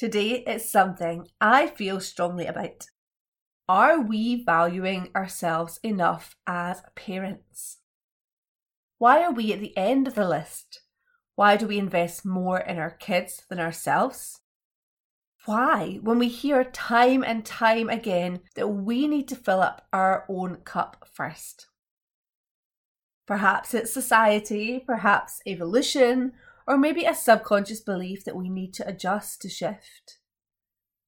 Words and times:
Today 0.00 0.42
it's 0.46 0.70
something 0.70 1.28
I 1.42 1.66
feel 1.66 2.00
strongly 2.00 2.46
about. 2.46 2.86
Are 3.68 4.00
we 4.00 4.42
valuing 4.42 5.10
ourselves 5.14 5.78
enough 5.82 6.36
as 6.46 6.82
parents? 6.94 7.80
Why 8.96 9.22
are 9.22 9.30
we 9.30 9.52
at 9.52 9.60
the 9.60 9.76
end 9.76 10.08
of 10.08 10.14
the 10.14 10.26
list? 10.26 10.80
Why 11.34 11.58
do 11.58 11.66
we 11.66 11.76
invest 11.76 12.24
more 12.24 12.58
in 12.58 12.78
our 12.78 12.92
kids 12.92 13.42
than 13.50 13.60
ourselves? 13.60 14.40
Why, 15.44 15.98
when 16.00 16.18
we 16.18 16.28
hear 16.28 16.64
time 16.64 17.22
and 17.22 17.44
time 17.44 17.90
again 17.90 18.40
that 18.54 18.68
we 18.68 19.06
need 19.06 19.28
to 19.28 19.36
fill 19.36 19.60
up 19.60 19.86
our 19.92 20.24
own 20.30 20.62
cup 20.64 21.08
first? 21.12 21.66
Perhaps 23.26 23.74
it's 23.74 23.92
society, 23.92 24.82
perhaps 24.86 25.42
evolution, 25.46 26.32
or 26.70 26.78
maybe 26.78 27.04
a 27.04 27.12
subconscious 27.12 27.80
belief 27.80 28.24
that 28.24 28.36
we 28.36 28.48
need 28.48 28.72
to 28.72 28.86
adjust 28.86 29.42
to 29.42 29.48
shift. 29.48 30.18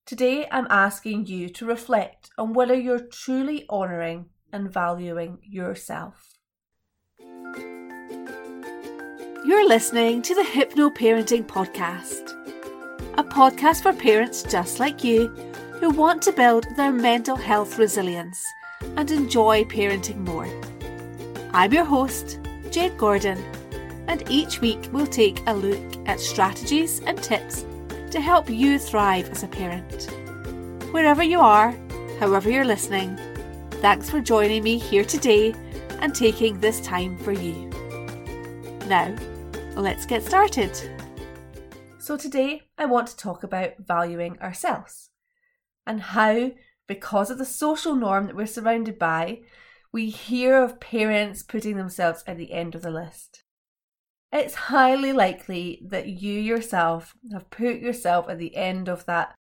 Today, 0.05 0.49
I'm 0.51 0.67
asking 0.69 1.27
you 1.27 1.49
to 1.51 1.65
reflect 1.65 2.31
on 2.37 2.53
whether 2.53 2.75
you're 2.75 2.99
truly 2.99 3.65
honouring 3.71 4.27
and 4.53 4.73
valuing 4.73 5.39
yourself. 5.41 6.37
You're 9.47 9.69
listening 9.69 10.21
to 10.23 10.35
the 10.35 10.43
Hypno 10.43 10.91
Parenting 10.91 11.47
Podcast, 11.47 12.33
a 13.17 13.23
podcast 13.23 13.83
for 13.83 13.93
parents 13.93 14.43
just 14.43 14.81
like 14.81 15.05
you 15.05 15.29
who 15.79 15.91
want 15.91 16.23
to 16.23 16.33
build 16.33 16.67
their 16.77 16.91
mental 16.91 17.37
health 17.37 17.79
resilience 17.79 18.45
and 18.97 19.09
enjoy 19.13 19.63
parenting 19.63 20.27
more. 20.27 20.49
I'm 21.55 21.73
your 21.73 21.85
host, 21.85 22.41
Jade 22.73 22.99
Gordon 22.99 23.41
and 24.09 24.29
each 24.31 24.61
week 24.61 24.89
we'll 24.93 25.07
take 25.07 25.41
a 25.47 25.55
look 25.55 26.09
at 26.09 26.21
strategies 26.21 27.01
and 27.01 27.23
tips 27.23 27.65
to 28.11 28.21
help 28.21 28.51
you 28.51 28.79
thrive 28.79 29.31
as 29.31 29.43
a 29.43 29.49
parent. 29.49 30.11
Wherever 30.93 31.23
you 31.23 31.41
are, 31.41 31.75
however 32.21 32.51
you're 32.51 32.65
listening, 32.65 33.17
thanks 33.81 34.11
for 34.11 34.21
joining 34.21 34.63
me 34.63 34.79
here 34.79 35.05
today 35.05 35.55
and 36.01 36.15
taking 36.15 36.61
this 36.61 36.81
time 36.81 37.17
for 37.19 37.33
you. 37.33 37.71
Now, 38.87 39.17
let's 39.77 40.05
get 40.05 40.23
started. 40.23 40.77
So, 41.99 42.17
today 42.17 42.63
I 42.77 42.85
want 42.85 43.07
to 43.09 43.17
talk 43.17 43.43
about 43.45 43.79
valuing 43.79 44.39
ourselves 44.41 45.11
and 45.87 46.01
how, 46.01 46.51
because 46.87 47.31
of 47.31 47.39
the 47.39 47.45
social 47.45 47.95
norm 47.95 48.27
that 48.27 48.37
we're 48.37 48.47
surrounded 48.47 48.99
by, 48.99 49.41
we 49.93 50.11
hear 50.11 50.63
of 50.63 50.81
parents 50.81 51.43
putting 51.43 51.77
themselves 51.77 52.25
at 52.27 52.37
the 52.37 52.53
end 52.53 52.75
of 52.75 52.83
the 52.83 52.91
list. 52.91 53.45
It's 54.33 54.55
highly 54.55 55.13
likely 55.13 55.83
that 55.85 56.07
you 56.07 56.41
yourself 56.41 57.15
have 57.33 57.51
put 57.51 57.81
yourself 57.81 58.31
at 58.31 58.39
the 58.39 58.57
end 58.57 58.89
of 58.89 59.05
that 59.05 59.35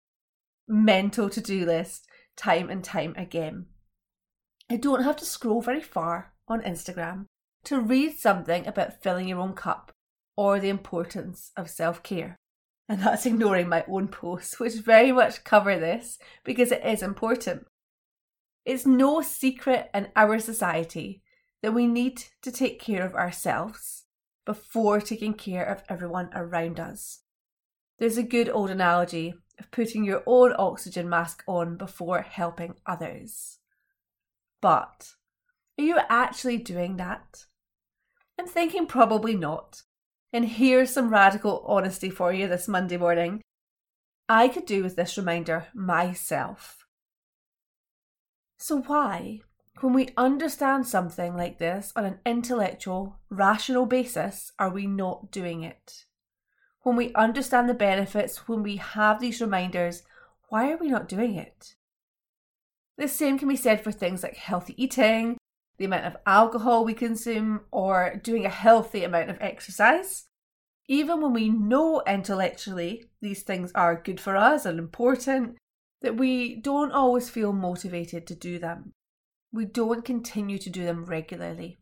mental 0.68 1.30
to 1.30 1.40
do 1.40 1.64
list 1.64 2.06
time 2.36 2.68
and 2.68 2.84
time 2.84 3.14
again. 3.16 3.66
I 4.70 4.76
don't 4.76 5.02
have 5.02 5.16
to 5.16 5.24
scroll 5.24 5.62
very 5.62 5.80
far 5.80 6.34
on 6.46 6.60
Instagram 6.60 7.24
to 7.64 7.80
read 7.80 8.18
something 8.18 8.66
about 8.66 9.02
filling 9.02 9.28
your 9.28 9.40
own 9.40 9.54
cup 9.54 9.92
or 10.36 10.60
the 10.60 10.68
importance 10.68 11.52
of 11.56 11.70
self 11.70 12.02
care. 12.02 12.36
And 12.86 13.00
that's 13.00 13.24
ignoring 13.24 13.70
my 13.70 13.84
own 13.88 14.08
posts, 14.08 14.60
which 14.60 14.74
very 14.74 15.12
much 15.12 15.44
cover 15.44 15.78
this 15.78 16.18
because 16.44 16.70
it 16.70 16.84
is 16.84 17.02
important. 17.02 17.66
It's 18.66 18.84
no 18.84 19.22
secret 19.22 19.88
in 19.94 20.08
our 20.14 20.38
society 20.38 21.22
that 21.62 21.72
we 21.72 21.86
need 21.86 22.24
to 22.42 22.52
take 22.52 22.78
care 22.78 23.06
of 23.06 23.14
ourselves 23.14 24.01
before 24.44 25.00
taking 25.00 25.34
care 25.34 25.64
of 25.64 25.82
everyone 25.88 26.30
around 26.34 26.80
us. 26.80 27.20
There's 27.98 28.18
a 28.18 28.22
good 28.22 28.48
old 28.48 28.70
analogy 28.70 29.34
of 29.58 29.70
putting 29.70 30.04
your 30.04 30.22
own 30.26 30.54
oxygen 30.58 31.08
mask 31.08 31.44
on 31.46 31.76
before 31.76 32.22
helping 32.22 32.74
others. 32.86 33.58
But 34.60 35.14
are 35.78 35.84
you 35.84 35.98
actually 36.08 36.58
doing 36.58 36.96
that? 36.96 37.44
I'm 38.38 38.46
thinking 38.46 38.86
probably 38.86 39.34
not. 39.34 39.82
And 40.32 40.46
here's 40.46 40.90
some 40.90 41.10
radical 41.10 41.64
honesty 41.66 42.10
for 42.10 42.32
you 42.32 42.48
this 42.48 42.66
Monday 42.66 42.96
morning. 42.96 43.42
I 44.28 44.48
could 44.48 44.66
do 44.66 44.82
with 44.82 44.96
this 44.96 45.18
reminder 45.18 45.66
myself. 45.74 46.86
So, 48.56 48.80
why, 48.82 49.40
when 49.80 49.92
we 49.94 50.10
understand 50.16 50.86
something 50.86 51.36
like 51.36 51.58
this 51.58 51.92
on 51.96 52.04
an 52.04 52.18
intellectual, 52.24 53.18
rational 53.30 53.86
basis, 53.86 54.52
are 54.58 54.70
we 54.70 54.86
not 54.86 55.30
doing 55.30 55.62
it? 55.62 56.04
When 56.82 56.96
we 56.96 57.14
understand 57.14 57.68
the 57.68 57.74
benefits, 57.74 58.48
when 58.48 58.62
we 58.62 58.76
have 58.76 59.20
these 59.20 59.40
reminders, 59.40 60.02
why 60.48 60.70
are 60.70 60.76
we 60.76 60.88
not 60.88 61.08
doing 61.08 61.36
it? 61.36 61.74
The 62.98 63.08
same 63.08 63.38
can 63.38 63.48
be 63.48 63.56
said 63.56 63.82
for 63.82 63.90
things 63.90 64.22
like 64.22 64.36
healthy 64.36 64.74
eating, 64.82 65.38
the 65.78 65.86
amount 65.86 66.04
of 66.04 66.16
alcohol 66.26 66.84
we 66.84 66.94
consume, 66.94 67.62
or 67.70 68.20
doing 68.22 68.44
a 68.44 68.50
healthy 68.50 69.02
amount 69.04 69.30
of 69.30 69.38
exercise. 69.40 70.26
Even 70.88 71.20
when 71.20 71.32
we 71.32 71.48
know 71.48 72.02
intellectually 72.06 73.04
these 73.20 73.42
things 73.42 73.72
are 73.74 74.02
good 74.02 74.20
for 74.20 74.36
us 74.36 74.66
and 74.66 74.78
important, 74.78 75.56
that 76.02 76.16
we 76.16 76.56
don't 76.56 76.92
always 76.92 77.30
feel 77.30 77.52
motivated 77.52 78.26
to 78.26 78.34
do 78.34 78.58
them 78.58 78.92
we 79.52 79.64
don't 79.64 80.04
continue 80.04 80.58
to 80.58 80.70
do 80.70 80.84
them 80.84 81.04
regularly. 81.04 81.78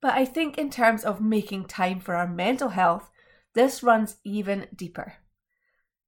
But 0.00 0.14
I 0.14 0.24
think, 0.24 0.58
in 0.58 0.70
terms 0.70 1.04
of 1.04 1.20
making 1.20 1.64
time 1.64 1.98
for 1.98 2.14
our 2.14 2.28
mental 2.28 2.68
health, 2.68 3.10
this 3.54 3.82
runs 3.82 4.16
even 4.24 4.68
deeper. 4.74 5.14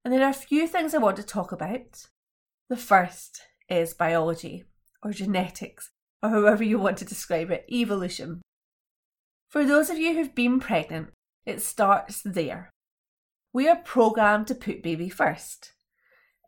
And 0.04 0.14
there 0.14 0.24
are 0.24 0.30
a 0.30 0.34
few 0.34 0.68
things 0.68 0.94
I 0.94 0.98
want 0.98 1.16
to 1.16 1.22
talk 1.22 1.50
about. 1.50 2.06
The 2.68 2.76
first 2.76 3.40
is 3.68 3.94
biology, 3.94 4.64
or 5.02 5.10
genetics, 5.12 5.90
or 6.22 6.30
however 6.30 6.62
you 6.62 6.78
want 6.78 6.98
to 6.98 7.04
describe 7.04 7.50
it, 7.50 7.66
evolution. 7.70 8.42
For 9.48 9.64
those 9.64 9.90
of 9.90 9.98
you 9.98 10.14
who've 10.14 10.34
been 10.34 10.60
pregnant, 10.60 11.08
it 11.44 11.60
starts 11.60 12.22
there. 12.24 12.70
We 13.52 13.66
are 13.68 13.76
programmed 13.76 14.46
to 14.48 14.54
put 14.54 14.82
baby 14.82 15.08
first 15.08 15.72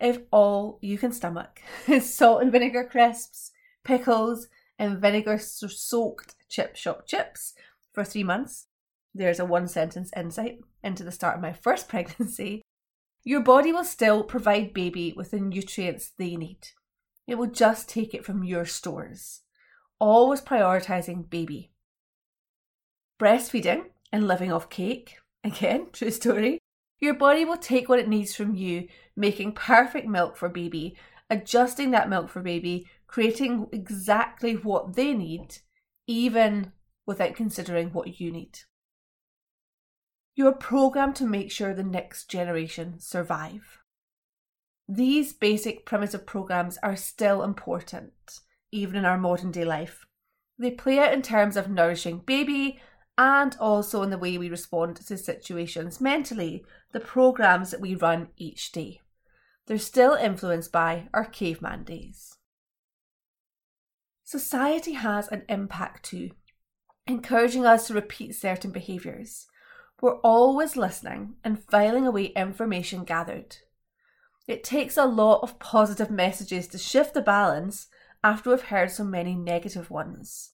if 0.03 0.19
all 0.33 0.79
you 0.83 0.99
can 0.99 1.13
stomach 1.13 1.63
is 1.89 2.13
salt 2.17 2.43
and 2.43 2.51
vinegar 2.51 2.85
crisps, 2.85 3.53
pickles, 3.85 4.49
and 4.79 5.01
vinegar 5.01 5.39
soaked 5.39 6.35
chip 6.49 6.75
shop 6.75 7.07
chips 7.07 7.55
for 7.93 8.05
three 8.05 8.25
months, 8.25 8.67
there's 9.15 9.39
a 9.39 9.45
one 9.45 9.69
sentence 9.69 10.11
insight 10.17 10.59
into 10.83 11.05
the 11.05 11.13
start 11.13 11.37
of 11.37 11.43
my 11.43 11.53
first 11.53 11.89
pregnancy. 11.89 12.63
Your 13.25 13.41
body 13.41 13.73
will 13.73 13.85
still 13.85 14.25
provide 14.25 14.75
baby 14.75 15.15
with 15.17 15.31
the 15.31 15.39
nutrients 15.39 16.11
they 16.19 16.35
need. 16.35 16.69
It 17.29 17.37
will 17.37 17.47
just 17.47 17.89
take 17.89 18.13
it 18.13 18.25
from 18.25 18.43
your 18.43 18.65
stores. 18.65 19.43
Always 20.01 20.41
prioritizing 20.41 21.31
baby. 21.31 21.71
Breastfeeding 23.21 23.85
and 24.11 24.27
living 24.27 24.53
off 24.53 24.69
cake, 24.69 25.19
again, 25.45 25.87
true 25.93 26.11
story, 26.11 26.59
your 27.03 27.15
body 27.15 27.45
will 27.45 27.57
take 27.57 27.89
what 27.89 27.99
it 27.99 28.09
needs 28.09 28.33
from 28.33 28.55
you, 28.55 28.87
making 29.17 29.53
perfect 29.53 30.07
milk 30.07 30.37
for 30.37 30.49
baby, 30.49 30.97
adjusting 31.29 31.91
that 31.91 32.09
milk 32.09 32.31
for 32.31 32.41
baby, 32.41 32.87
creating 33.09 33.67
exactly 33.73 34.55
what 34.55 34.95
they 34.95 35.13
need, 35.13 35.59
even 36.07 36.71
without 37.05 37.35
considering 37.35 37.89
what 37.89 38.21
you 38.21 38.31
need. 38.31 38.61
You're 40.37 40.53
programmed 40.53 41.17
to 41.17 41.27
make 41.27 41.51
sure 41.51 41.75
the 41.75 41.83
next 41.83 42.31
generation 42.31 43.01
survive. 43.01 43.81
These 44.89 45.33
basic 45.33 45.85
primitive 45.85 46.25
programs 46.25 46.79
are 46.85 46.97
still 46.97 47.43
important, 47.43 48.13
even 48.71 48.95
in 48.95 49.05
our 49.05 49.19
modern 49.19 49.51
day 49.51 49.65
life. 49.65 50.07
They 50.57 50.71
play 50.71 51.01
out 51.01 51.13
in 51.13 51.23
terms 51.23 51.57
of 51.57 51.69
nourishing 51.69 52.19
baby, 52.21 52.81
and 53.19 53.57
also 53.61 54.03
in 54.03 54.11
the 54.11 54.19
way 54.19 54.39
we 54.39 54.49
respond 54.49 54.97
to 54.97 55.17
situations 55.17 56.01
mentally, 56.01 56.65
the 56.93 57.01
programs 57.01 57.71
that 57.71 57.81
we 57.81 57.95
run 57.95 58.29
each 58.37 58.73
day. 58.73 59.01
They're 59.67 59.79
still 59.79 60.15
influenced 60.15 60.73
by 60.73 61.09
our 61.13 61.25
caveman 61.25 61.85
days. 61.85 62.37
Society 64.25 64.93
has 64.93 65.29
an 65.29 65.43
impact 65.49 66.05
too, 66.05 66.31
encouraging 67.07 67.67
us 67.67 67.87
to 67.87 67.95
repeat 67.95 68.35
certain 68.35 68.71
behaviours. 68.71 69.47
We're 70.01 70.19
always 70.21 70.77
listening 70.77 71.35
and 71.45 71.63
filing 71.63 72.07
away 72.07 72.27
information 72.27 73.05
gathered. 73.05 73.59
It 74.49 74.65
takes 74.65 74.97
a 74.97 75.05
lot 75.05 75.41
of 75.43 75.59
positive 75.59 76.11
messages 76.11 76.67
to 76.69 76.79
shift 76.79 77.15
the 77.15 77.21
balance 77.21 77.87
after 78.25 78.51
we've 78.51 78.63
heard 78.63 78.91
so 78.91 79.05
many 79.05 79.35
negative 79.35 79.91
ones. 79.91 80.53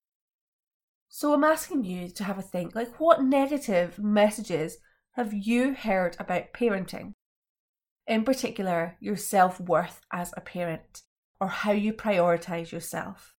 So 1.18 1.34
I'm 1.34 1.42
asking 1.42 1.82
you 1.82 2.10
to 2.10 2.22
have 2.22 2.38
a 2.38 2.42
think 2.42 2.76
like, 2.76 3.00
what 3.00 3.20
negative 3.24 3.98
messages 3.98 4.78
have 5.14 5.34
you 5.34 5.74
heard 5.74 6.14
about 6.20 6.52
parenting? 6.52 7.14
In 8.06 8.22
particular, 8.22 8.96
your 9.00 9.16
self 9.16 9.58
worth 9.58 10.00
as 10.12 10.32
a 10.36 10.40
parent 10.40 11.02
or 11.40 11.48
how 11.48 11.72
you 11.72 11.92
prioritise 11.92 12.70
yourself. 12.70 13.34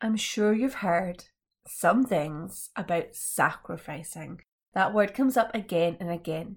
I'm 0.00 0.16
sure 0.16 0.52
you've 0.52 0.82
heard 0.82 1.26
some 1.68 2.04
things 2.04 2.70
about 2.74 3.14
sacrificing. 3.14 4.40
That 4.74 4.92
word 4.92 5.14
comes 5.14 5.36
up 5.36 5.54
again 5.54 5.98
and 6.00 6.10
again. 6.10 6.56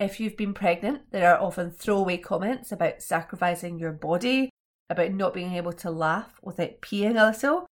If 0.00 0.18
you've 0.18 0.36
been 0.36 0.52
pregnant, 0.52 1.12
there 1.12 1.32
are 1.32 1.40
often 1.40 1.70
throwaway 1.70 2.16
comments 2.16 2.72
about 2.72 3.02
sacrificing 3.02 3.78
your 3.78 3.92
body, 3.92 4.50
about 4.90 5.12
not 5.12 5.32
being 5.32 5.52
able 5.52 5.74
to 5.74 5.92
laugh 5.92 6.40
without 6.42 6.80
peeing 6.80 7.16
a 7.16 7.30
little. 7.30 7.68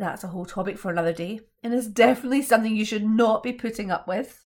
That's 0.00 0.24
a 0.24 0.28
whole 0.28 0.46
topic 0.46 0.78
for 0.78 0.90
another 0.90 1.12
day, 1.12 1.40
and 1.62 1.74
is 1.74 1.86
definitely 1.86 2.40
something 2.40 2.74
you 2.74 2.86
should 2.86 3.04
not 3.04 3.42
be 3.42 3.52
putting 3.52 3.90
up 3.90 4.08
with. 4.08 4.46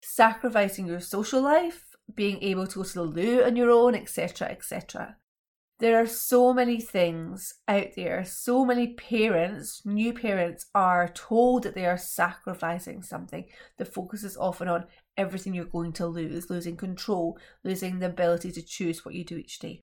Sacrificing 0.00 0.86
your 0.86 0.98
social 0.98 1.42
life, 1.42 1.94
being 2.14 2.42
able 2.42 2.66
to 2.66 2.76
go 2.76 2.82
to 2.82 2.94
the 2.94 3.02
loo 3.02 3.44
on 3.44 3.54
your 3.54 3.70
own, 3.70 3.94
etc., 3.94 4.48
etc. 4.48 5.18
There 5.78 6.00
are 6.00 6.06
so 6.06 6.54
many 6.54 6.80
things 6.80 7.52
out 7.68 7.88
there, 7.96 8.24
so 8.24 8.64
many 8.64 8.94
parents, 8.94 9.82
new 9.84 10.14
parents, 10.14 10.64
are 10.74 11.06
told 11.06 11.64
that 11.64 11.74
they 11.74 11.84
are 11.84 11.98
sacrificing 11.98 13.02
something. 13.02 13.44
The 13.76 13.84
focus 13.84 14.24
is 14.24 14.38
often 14.38 14.68
on 14.68 14.86
everything 15.18 15.52
you're 15.52 15.66
going 15.66 15.92
to 15.94 16.06
lose, 16.06 16.48
losing 16.48 16.78
control, 16.78 17.38
losing 17.62 17.98
the 17.98 18.06
ability 18.06 18.52
to 18.52 18.62
choose 18.62 19.04
what 19.04 19.14
you 19.14 19.22
do 19.22 19.36
each 19.36 19.58
day. 19.58 19.82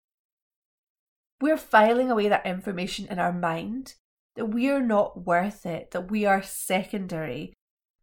We're 1.39 1.57
filing 1.57 2.09
away 2.09 2.27
that 2.27 2.47
information 2.47 3.05
in 3.05 3.19
our 3.19 3.31
mind 3.31 3.93
that 4.39 4.53
we 4.53 4.69
are 4.69 4.81
not 4.81 5.25
worth 5.25 5.65
it, 5.65 5.91
that 5.91 6.09
we 6.09 6.25
are 6.25 6.41
secondary, 6.41 7.51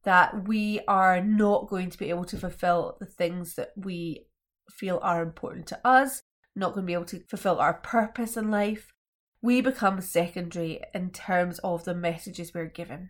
that 0.04 0.46
we 0.46 0.80
are 0.86 1.18
not 1.24 1.66
going 1.66 1.88
to 1.88 1.96
be 1.96 2.10
able 2.10 2.26
to 2.26 2.36
fulfill 2.36 2.98
the 3.00 3.06
things 3.06 3.54
that 3.54 3.70
we 3.74 4.26
feel 4.70 4.98
are 5.02 5.22
important 5.22 5.66
to 5.66 5.80
us, 5.82 6.20
not 6.54 6.74
going 6.74 6.84
to 6.84 6.86
be 6.86 6.92
able 6.92 7.06
to 7.06 7.20
fulfill 7.20 7.58
our 7.58 7.72
purpose 7.72 8.36
in 8.36 8.50
life. 8.50 8.92
We 9.40 9.62
become 9.62 10.02
secondary 10.02 10.82
in 10.92 11.08
terms 11.08 11.58
of 11.60 11.84
the 11.84 11.94
messages 11.94 12.52
we're 12.52 12.66
given. 12.66 13.08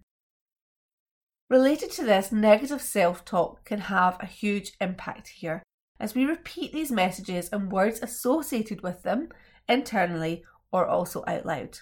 Related 1.51 1.91
to 1.93 2.05
this, 2.05 2.31
negative 2.31 2.81
self 2.81 3.25
talk 3.25 3.65
can 3.65 3.81
have 3.81 4.19
a 4.21 4.27
huge 4.27 4.75
impact 4.81 5.29
here 5.29 5.65
as 5.99 6.15
we 6.15 6.25
repeat 6.25 6.73
these 6.73 6.93
messages 6.93 7.49
and 7.51 7.73
words 7.73 7.99
associated 8.01 8.83
with 8.83 9.03
them 9.03 9.31
internally 9.69 10.45
or 10.71 10.87
also 10.87 11.25
out 11.27 11.45
loud. 11.45 11.79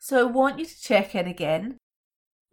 So 0.00 0.18
I 0.18 0.22
want 0.22 0.58
you 0.58 0.64
to 0.64 0.82
check 0.82 1.14
in 1.14 1.26
again. 1.26 1.76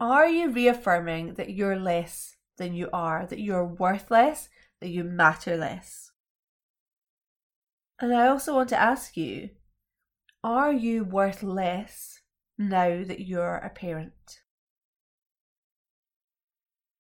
Are 0.02 0.28
you 0.28 0.52
reaffirming 0.52 1.36
that 1.36 1.52
you're 1.52 1.80
less 1.80 2.36
than 2.58 2.76
you 2.76 2.90
are, 2.92 3.26
that 3.26 3.40
you're 3.40 3.66
worth 3.66 4.12
less, 4.12 4.50
that 4.82 4.90
you 4.90 5.06
matter 5.06 5.56
less? 5.56 6.12
And 8.00 8.14
I 8.14 8.28
also 8.28 8.54
want 8.54 8.70
to 8.70 8.80
ask 8.80 9.16
you 9.16 9.50
are 10.44 10.74
you 10.74 11.04
worth 11.06 11.42
less 11.42 12.20
now 12.58 13.04
that 13.04 13.22
you're 13.22 13.56
a 13.56 13.70
parent? 13.70 14.42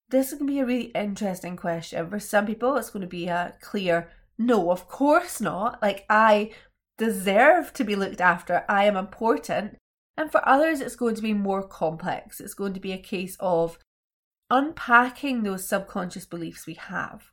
This 0.10 0.34
can 0.34 0.46
be 0.46 0.60
a 0.60 0.66
really 0.66 0.92
interesting 0.96 1.58
question. 1.58 2.10
For 2.10 2.20
some 2.20 2.46
people, 2.46 2.78
it's 2.78 2.90
going 2.90 3.02
to 3.02 3.08
be 3.08 3.28
a 3.28 3.56
clear 3.60 4.10
no, 4.38 4.72
of 4.72 4.88
course 4.88 5.42
not. 5.42 5.82
Like, 5.82 6.06
I 6.10 6.52
deserve 6.98 7.74
to 7.74 7.84
be 7.84 7.96
looked 7.96 8.22
after, 8.22 8.64
I 8.70 8.86
am 8.86 8.96
important. 8.96 9.78
And 10.18 10.32
for 10.32 10.48
others, 10.48 10.82
it's 10.82 10.96
going 10.96 11.16
to 11.16 11.22
be 11.22 11.34
more 11.34 11.62
complex. 11.62 12.40
It's 12.40 12.56
going 12.56 12.74
to 12.74 12.80
be 12.80 12.92
a 12.92 12.98
case 12.98 13.38
of 13.40 13.78
unpacking 14.50 15.44
those 15.44 15.68
subconscious 15.68 16.26
beliefs 16.26 16.66
we 16.66 16.74
have. 16.74 17.32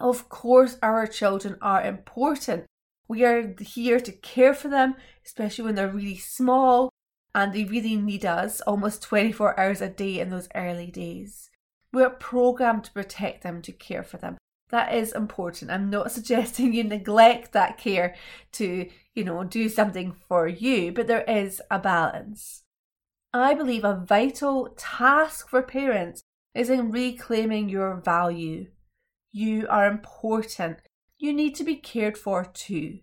Of 0.00 0.28
course, 0.28 0.78
our 0.82 1.06
children 1.06 1.58
are 1.60 1.82
important. 1.82 2.64
We 3.08 3.24
are 3.24 3.54
here 3.60 4.00
to 4.00 4.12
care 4.12 4.54
for 4.54 4.68
them, 4.68 4.94
especially 5.26 5.64
when 5.64 5.74
they're 5.74 5.88
really 5.88 6.16
small 6.16 6.90
and 7.34 7.52
they 7.52 7.64
really 7.64 7.96
need 7.96 8.24
us 8.24 8.60
almost 8.62 9.02
24 9.02 9.58
hours 9.58 9.80
a 9.80 9.88
day 9.88 10.20
in 10.20 10.30
those 10.30 10.48
early 10.54 10.90
days. 10.90 11.50
We're 11.92 12.10
programmed 12.10 12.84
to 12.84 12.92
protect 12.92 13.42
them, 13.42 13.60
to 13.62 13.72
care 13.72 14.02
for 14.02 14.16
them. 14.16 14.38
That 14.70 14.94
is 14.94 15.12
important. 15.12 15.70
I'm 15.70 15.90
not 15.90 16.10
suggesting 16.12 16.72
you 16.72 16.84
neglect 16.84 17.52
that 17.52 17.78
care 17.78 18.14
to, 18.52 18.88
you 19.14 19.24
know, 19.24 19.44
do 19.44 19.68
something 19.68 20.14
for 20.28 20.46
you, 20.46 20.92
but 20.92 21.06
there 21.06 21.24
is 21.24 21.60
a 21.70 21.78
balance. 21.78 22.64
I 23.32 23.54
believe 23.54 23.84
a 23.84 24.04
vital 24.06 24.74
task 24.76 25.48
for 25.48 25.62
parents 25.62 26.22
is 26.54 26.70
in 26.70 26.90
reclaiming 26.90 27.68
your 27.68 27.96
value. 27.96 28.68
You 29.30 29.66
are 29.68 29.86
important. 29.86 30.78
You 31.18 31.32
need 31.32 31.54
to 31.56 31.64
be 31.64 31.76
cared 31.76 32.16
for 32.16 32.44
too. 32.44 33.00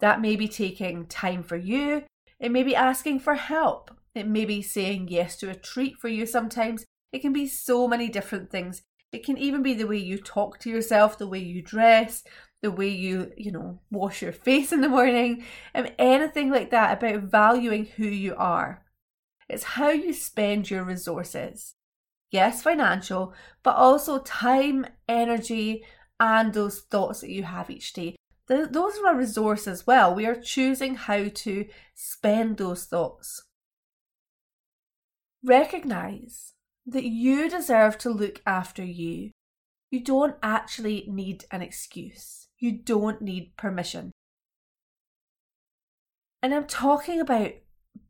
That 0.00 0.20
may 0.20 0.36
be 0.36 0.48
taking 0.48 1.06
time 1.06 1.42
for 1.42 1.56
you. 1.56 2.04
It 2.40 2.50
may 2.50 2.62
be 2.62 2.74
asking 2.74 3.20
for 3.20 3.34
help. 3.34 3.90
It 4.14 4.26
may 4.26 4.44
be 4.44 4.62
saying 4.62 5.08
yes 5.08 5.36
to 5.36 5.50
a 5.50 5.54
treat 5.54 5.96
for 5.98 6.08
you 6.08 6.26
sometimes. 6.26 6.84
It 7.12 7.20
can 7.20 7.32
be 7.32 7.46
so 7.46 7.86
many 7.86 8.08
different 8.08 8.50
things. 8.50 8.82
It 9.16 9.24
can 9.24 9.38
even 9.38 9.62
be 9.62 9.72
the 9.72 9.86
way 9.86 9.96
you 9.96 10.18
talk 10.18 10.58
to 10.58 10.68
yourself, 10.68 11.16
the 11.16 11.26
way 11.26 11.38
you 11.38 11.62
dress, 11.62 12.22
the 12.60 12.70
way 12.70 12.88
you, 12.88 13.32
you 13.34 13.50
know, 13.50 13.80
wash 13.90 14.20
your 14.20 14.32
face 14.32 14.72
in 14.72 14.82
the 14.82 14.90
morning, 14.90 15.42
and 15.72 15.94
anything 15.98 16.50
like 16.50 16.68
that 16.70 16.98
about 17.02 17.30
valuing 17.30 17.86
who 17.86 18.04
you 18.04 18.34
are. 18.36 18.84
It's 19.48 19.64
how 19.64 19.88
you 19.88 20.12
spend 20.12 20.68
your 20.68 20.84
resources. 20.84 21.76
Yes, 22.30 22.62
financial, 22.62 23.32
but 23.62 23.76
also 23.76 24.18
time, 24.18 24.84
energy, 25.08 25.82
and 26.20 26.52
those 26.52 26.80
thoughts 26.80 27.22
that 27.22 27.30
you 27.30 27.44
have 27.44 27.70
each 27.70 27.94
day. 27.94 28.16
those 28.48 28.98
are 28.98 29.14
a 29.14 29.16
resource 29.16 29.66
as 29.66 29.86
well. 29.86 30.14
We 30.14 30.26
are 30.26 30.38
choosing 30.38 30.96
how 30.96 31.28
to 31.32 31.66
spend 31.94 32.58
those 32.58 32.84
thoughts. 32.84 33.42
Recognize 35.42 36.52
that 36.86 37.04
you 37.04 37.50
deserve 37.50 37.98
to 37.98 38.10
look 38.10 38.40
after 38.46 38.84
you. 38.84 39.30
You 39.90 40.00
don't 40.02 40.36
actually 40.42 41.06
need 41.08 41.44
an 41.50 41.62
excuse. 41.62 42.48
You 42.58 42.72
don't 42.72 43.20
need 43.20 43.56
permission. 43.56 44.12
And 46.42 46.54
I'm 46.54 46.66
talking 46.66 47.20
about 47.20 47.52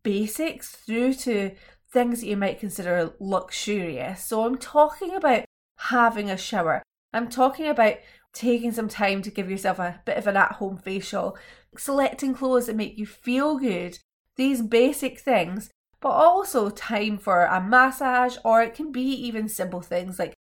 basics 0.02 0.70
through 0.70 1.14
to 1.14 1.52
things 1.90 2.20
that 2.20 2.26
you 2.26 2.36
might 2.36 2.60
consider 2.60 3.14
luxurious. 3.18 4.24
So 4.24 4.44
I'm 4.44 4.58
talking 4.58 5.14
about 5.14 5.44
having 5.78 6.30
a 6.30 6.36
shower. 6.36 6.82
I'm 7.12 7.28
talking 7.28 7.68
about 7.68 7.94
taking 8.34 8.72
some 8.72 8.88
time 8.88 9.22
to 9.22 9.30
give 9.30 9.50
yourself 9.50 9.78
a 9.78 10.00
bit 10.04 10.18
of 10.18 10.26
an 10.26 10.36
at 10.36 10.52
home 10.52 10.76
facial, 10.76 11.38
selecting 11.78 12.34
clothes 12.34 12.66
that 12.66 12.76
make 12.76 12.98
you 12.98 13.06
feel 13.06 13.58
good. 13.58 13.98
These 14.36 14.60
basic 14.60 15.18
things 15.18 15.70
but 16.00 16.10
also 16.10 16.70
time 16.70 17.18
for 17.18 17.44
a 17.44 17.60
massage, 17.60 18.36
or 18.44 18.62
it 18.62 18.74
can 18.74 18.92
be 18.92 19.02
even 19.02 19.48
simple 19.48 19.80
things 19.80 20.18
like 20.18 20.34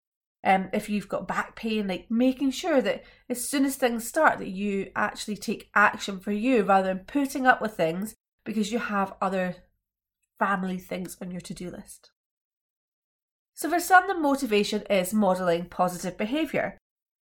um, 0.45 0.69
if 0.71 0.89
you've 0.89 1.09
got 1.09 1.27
back 1.27 1.55
pain, 1.55 1.87
like 1.87 2.05
making 2.09 2.51
sure 2.51 2.79
that 2.81 3.03
as 3.27 3.49
soon 3.49 3.65
as 3.65 3.75
things 3.75 4.07
start, 4.07 4.37
that 4.37 4.49
you 4.49 4.91
actually 4.95 5.37
take 5.37 5.69
action 5.73 6.19
for 6.19 6.31
you 6.31 6.63
rather 6.63 6.89
than 6.89 6.99
putting 6.99 7.47
up 7.47 7.61
with 7.61 7.73
things 7.73 8.13
because 8.43 8.71
you 8.71 8.77
have 8.77 9.15
other 9.19 9.55
family 10.37 10.77
things 10.77 11.17
on 11.19 11.31
your 11.31 11.41
to 11.41 11.53
do 11.53 11.71
list. 11.71 12.11
So, 13.55 13.69
for 13.69 13.79
some, 13.79 14.07
the 14.07 14.13
motivation 14.13 14.83
is 14.83 15.13
modelling 15.13 15.65
positive 15.65 16.17
behaviour. 16.17 16.77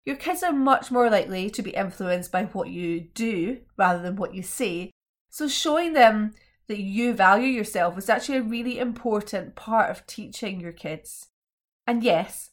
Your 0.07 0.17
kids 0.17 0.43
are 0.43 0.53
much 0.53 0.91
more 0.91 1.11
likely 1.11 1.51
to 1.51 1.63
be 1.63 1.73
influenced 1.73 2.33
by 2.33 2.45
what 2.45 2.69
you 2.69 3.01
do 3.15 3.59
rather 3.77 4.01
than 4.01 4.17
what 4.17 4.35
you 4.35 4.43
say. 4.43 4.93
So, 5.29 5.47
showing 5.47 5.93
them 5.93 6.33
that 6.71 6.79
you 6.79 7.13
value 7.13 7.49
yourself 7.49 7.99
is 7.99 8.09
actually 8.09 8.39
a 8.39 8.43
really 8.43 8.79
important 8.79 9.57
part 9.57 9.91
of 9.91 10.07
teaching 10.07 10.61
your 10.61 10.71
kids. 10.71 11.27
And 11.85 12.05
yes, 12.05 12.51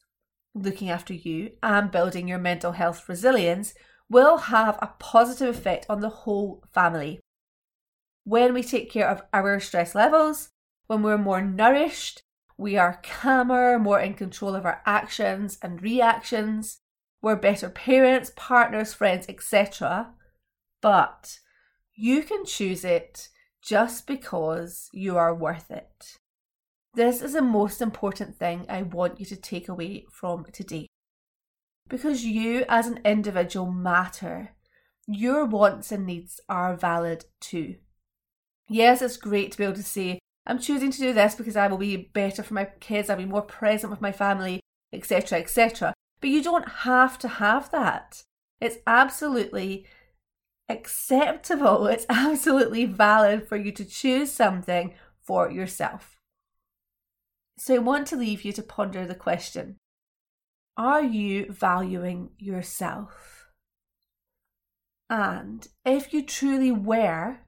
looking 0.55 0.89
after 0.89 1.13
you 1.13 1.51
and 1.61 1.91
building 1.91 2.27
your 2.27 2.39
mental 2.39 2.71
health 2.71 3.07
resilience 3.07 3.75
will 4.09 4.37
have 4.37 4.79
a 4.81 4.89
positive 4.97 5.55
effect 5.55 5.85
on 5.87 5.99
the 5.99 6.09
whole 6.09 6.63
family. 6.73 7.19
When 8.23 8.55
we 8.55 8.63
take 8.63 8.89
care 8.89 9.07
of 9.07 9.21
our 9.33 9.59
stress 9.59 9.93
levels, 9.93 10.49
when 10.87 11.03
we're 11.03 11.19
more 11.19 11.43
nourished, 11.43 12.23
we 12.57 12.75
are 12.75 12.99
calmer, 13.03 13.77
more 13.77 13.99
in 13.99 14.15
control 14.15 14.55
of 14.55 14.65
our 14.65 14.81
actions 14.87 15.59
and 15.61 15.79
reactions, 15.79 16.79
we're 17.21 17.35
better 17.35 17.69
parents, 17.69 18.31
partners, 18.35 18.95
friends, 18.95 19.27
etc. 19.29 20.15
But 20.81 21.37
you 21.93 22.23
can 22.23 22.45
choose 22.45 22.83
it 22.83 23.29
just 23.67 24.07
because 24.07 24.89
you 24.93 25.17
are 25.17 25.35
worth 25.35 25.69
it. 25.69 26.17
This 26.93 27.21
is 27.21 27.33
the 27.33 27.41
most 27.41 27.81
important 27.81 28.37
thing 28.37 28.65
I 28.69 28.81
want 28.81 29.19
you 29.19 29.25
to 29.25 29.35
take 29.35 29.67
away 29.67 30.05
from 30.09 30.45
today. 30.53 30.87
Because 31.89 32.23
you 32.23 32.63
as 32.69 32.87
an 32.87 33.01
individual 33.03 33.69
matter. 33.69 34.51
Your 35.05 35.43
wants 35.43 35.91
and 35.91 36.05
needs 36.05 36.39
are 36.47 36.77
valid 36.77 37.25
too. 37.41 37.75
Yes, 38.69 39.01
it's 39.01 39.17
great 39.17 39.51
to 39.51 39.57
be 39.57 39.65
able 39.65 39.75
to 39.75 39.83
say, 39.83 40.19
I'm 40.45 40.59
choosing 40.59 40.91
to 40.91 40.99
do 40.99 41.13
this 41.13 41.35
because 41.35 41.57
I 41.57 41.67
will 41.67 41.77
be 41.77 42.09
better 42.13 42.43
for 42.43 42.53
my 42.53 42.69
kids, 42.79 43.09
I'll 43.09 43.17
be 43.17 43.25
more 43.25 43.41
present 43.41 43.91
with 43.91 44.01
my 44.01 44.13
family, 44.13 44.61
etc., 44.93 45.39
etc. 45.39 45.93
But 46.21 46.29
you 46.29 46.41
don't 46.41 46.69
have 46.69 47.19
to 47.19 47.27
have 47.27 47.69
that. 47.71 48.23
It's 48.61 48.77
absolutely 48.87 49.85
acceptable. 50.69 51.87
It's 51.87 52.05
absolutely 52.09 52.85
valid 52.85 53.47
for 53.47 53.57
you 53.57 53.71
to 53.73 53.85
choose 53.85 54.31
something 54.31 54.93
for 55.21 55.51
yourself. 55.51 56.17
So 57.57 57.75
I 57.75 57.79
want 57.79 58.07
to 58.07 58.15
leave 58.15 58.43
you 58.43 58.53
to 58.53 58.61
ponder 58.63 59.05
the 59.05 59.15
question 59.15 59.77
Are 60.77 61.03
you 61.03 61.51
valuing 61.51 62.31
yourself? 62.37 63.47
And 65.09 65.67
if 65.85 66.13
you 66.13 66.23
truly 66.23 66.71
were, 66.71 67.39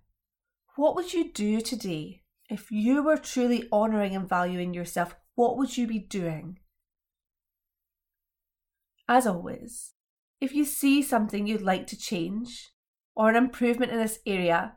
what 0.76 0.96
would 0.96 1.14
you 1.14 1.32
do 1.32 1.62
today? 1.62 2.24
If 2.50 2.72
you 2.72 3.04
were 3.04 3.18
truly 3.18 3.68
honouring 3.72 4.16
and 4.16 4.28
valuing 4.28 4.74
yourself, 4.74 5.16
what 5.36 5.58
would 5.58 5.78
you 5.78 5.86
be 5.86 6.00
doing? 6.00 6.60
As 9.08 9.28
always, 9.28 9.94
if 10.42 10.54
you 10.54 10.66
see 10.66 11.04
something 11.04 11.46
you'd 11.46 11.62
like 11.62 11.86
to 11.88 11.98
change 11.98 12.72
or 13.20 13.30
an 13.30 13.36
improvement 13.36 13.92
in 13.92 13.98
this 13.98 14.20
area, 14.26 14.72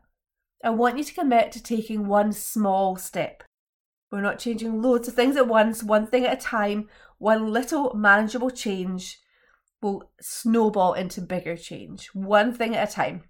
I 0.65 0.71
want 0.71 0.99
you 0.99 1.05
to 1.05 1.15
commit 1.15 1.53
to 1.53 1.63
taking 1.63 2.09
one 2.09 2.33
small 2.33 2.97
step. 2.97 3.45
We're 4.11 4.21
not 4.21 4.41
changing 4.41 4.83
loads 4.83 5.07
of 5.07 5.15
things 5.15 5.37
at 5.37 5.47
once, 5.47 5.85
one 5.85 6.09
thing 6.09 6.27
at 6.27 6.39
a 6.39 6.41
time. 6.41 6.89
One 7.19 7.53
little 7.53 7.95
manageable 7.95 8.51
change 8.51 9.21
will 9.81 10.11
snowball 10.21 10.95
into 10.95 11.21
bigger 11.21 11.57
change, 11.57 12.09
one 12.15 12.53
thing 12.53 12.75
at 12.75 12.89
a 12.89 12.93
time. 12.93 13.23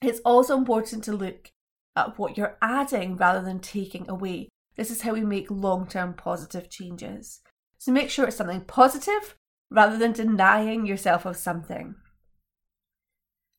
It's 0.00 0.20
also 0.24 0.56
important 0.56 1.02
to 1.04 1.12
look 1.12 1.50
at 1.96 2.16
what 2.16 2.38
you're 2.38 2.56
adding 2.62 3.16
rather 3.16 3.42
than 3.42 3.58
taking 3.58 4.08
away. 4.08 4.48
This 4.76 4.92
is 4.92 5.02
how 5.02 5.14
we 5.14 5.22
make 5.22 5.50
long 5.50 5.88
term 5.88 6.14
positive 6.14 6.70
changes. 6.70 7.40
So 7.78 7.90
make 7.90 8.10
sure 8.10 8.26
it's 8.28 8.36
something 8.36 8.60
positive 8.60 9.34
rather 9.72 9.98
than 9.98 10.12
denying 10.12 10.86
yourself 10.86 11.26
of 11.26 11.36
something. 11.36 11.96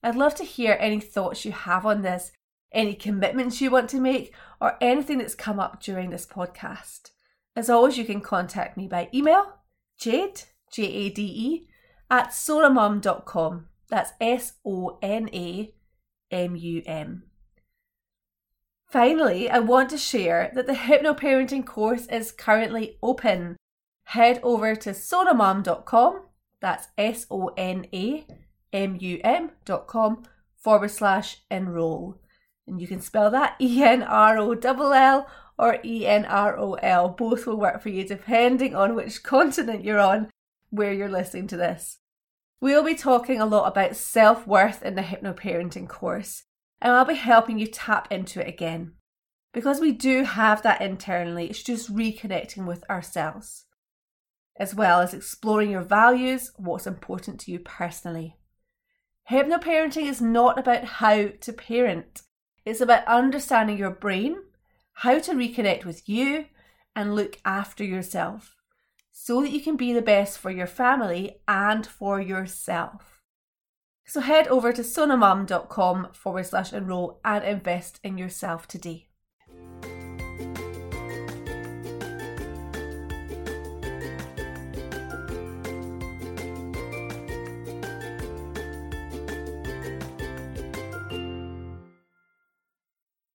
I'd 0.03 0.15
love 0.15 0.35
to 0.35 0.43
hear 0.43 0.77
any 0.79 0.99
thoughts 0.99 1.45
you 1.45 1.51
have 1.51 1.85
on 1.85 2.01
this, 2.01 2.31
any 2.71 2.93
commitments 2.93 3.61
you 3.61 3.71
want 3.71 3.89
to 3.89 3.99
make, 3.99 4.33
or 4.61 4.77
anything 4.81 5.17
that's 5.17 5.35
come 5.35 5.59
up 5.59 5.81
during 5.81 6.09
this 6.09 6.25
podcast. 6.25 7.11
As 7.55 7.69
always, 7.69 7.97
you 7.97 8.05
can 8.05 8.21
contact 8.21 8.77
me 8.77 8.87
by 8.87 9.09
email, 9.13 9.59
jade, 9.97 10.43
J 10.71 10.83
A 10.83 11.09
D 11.09 11.23
E, 11.23 11.67
at 12.09 12.29
sonamum.com. 12.29 13.67
That's 13.89 14.11
S 14.21 14.53
O 14.65 14.99
N 15.01 15.29
A 15.33 15.73
M 16.29 16.55
U 16.55 16.83
M. 16.85 17.23
Finally, 18.89 19.49
I 19.49 19.59
want 19.59 19.89
to 19.89 19.97
share 19.97 20.51
that 20.55 20.67
the 20.67 20.73
Hypnoparenting 20.73 21.65
course 21.65 22.05
is 22.07 22.31
currently 22.31 22.97
open. 23.01 23.57
Head 24.05 24.39
over 24.43 24.75
to 24.75 24.91
sonamum.com, 24.91 26.21
that's 26.61 26.87
S 26.97 27.25
O 27.29 27.51
N 27.57 27.87
A 27.93 28.25
M 28.73 28.97
U 28.99 29.19
M.com 29.23 30.23
forward 30.55 30.91
slash 30.91 31.37
enroll. 31.49 32.21
And 32.67 32.81
you 32.81 32.87
can 32.87 33.01
spell 33.01 33.31
that 33.31 33.55
E 33.61 33.83
N 33.83 34.03
R 34.03 34.37
O 34.37 34.51
L 34.53 34.93
L 34.93 35.29
or 35.57 35.79
E 35.83 36.05
N 36.05 36.25
R 36.25 36.57
O 36.57 36.73
L. 36.75 37.09
Both 37.09 37.45
will 37.45 37.57
work 37.57 37.81
for 37.81 37.89
you 37.89 38.03
depending 38.03 38.75
on 38.75 38.95
which 38.95 39.23
continent 39.23 39.83
you're 39.83 39.99
on, 39.99 40.29
where 40.69 40.93
you're 40.93 41.09
listening 41.09 41.47
to 41.47 41.57
this. 41.57 41.99
We'll 42.59 42.83
be 42.83 42.95
talking 42.95 43.39
a 43.39 43.45
lot 43.45 43.71
about 43.71 43.95
self 43.95 44.47
worth 44.47 44.81
in 44.83 44.95
the 44.95 45.03
Hypnoparenting 45.03 45.87
course 45.87 46.43
and 46.81 46.93
I'll 46.93 47.05
be 47.05 47.15
helping 47.15 47.59
you 47.59 47.67
tap 47.67 48.11
into 48.11 48.41
it 48.41 48.47
again. 48.47 48.93
Because 49.53 49.79
we 49.79 49.91
do 49.91 50.23
have 50.23 50.61
that 50.63 50.81
internally, 50.81 51.47
it's 51.47 51.63
just 51.63 51.93
reconnecting 51.93 52.65
with 52.67 52.87
ourselves, 52.89 53.65
as 54.57 54.75
well 54.75 55.01
as 55.01 55.13
exploring 55.13 55.71
your 55.71 55.81
values, 55.81 56.51
what's 56.57 56.85
important 56.85 57.39
to 57.41 57.51
you 57.51 57.59
personally. 57.59 58.37
Hypnoparenting 59.29 60.07
is 60.07 60.21
not 60.21 60.57
about 60.57 60.85
how 60.85 61.27
to 61.41 61.53
parent, 61.53 62.21
it's 62.65 62.81
about 62.81 63.05
understanding 63.07 63.77
your 63.77 63.91
brain, 63.91 64.37
how 64.93 65.19
to 65.19 65.33
reconnect 65.33 65.83
with 65.83 66.07
you, 66.07 66.45
and 66.95 67.15
look 67.15 67.39
after 67.43 67.83
yourself 67.83 68.55
so 69.11 69.41
that 69.41 69.51
you 69.51 69.59
can 69.59 69.75
be 69.75 69.91
the 69.91 70.01
best 70.01 70.37
for 70.37 70.51
your 70.51 70.67
family 70.67 71.41
and 71.47 71.85
for 71.85 72.21
yourself. 72.21 73.21
So 74.05 74.21
head 74.21 74.47
over 74.47 74.71
to 74.71 74.81
sonamum.com 74.81 76.13
forward 76.13 76.45
slash 76.45 76.71
enroll 76.71 77.19
and 77.25 77.43
invest 77.43 77.99
in 78.03 78.17
yourself 78.17 78.67
today. 78.67 79.06